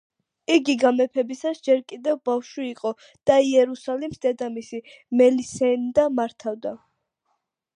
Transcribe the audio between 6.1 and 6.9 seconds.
მართავდა.